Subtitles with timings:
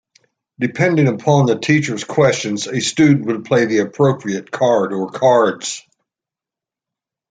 [0.57, 5.85] Depending upon the teacher's questions a student would play the appropriate card or cards.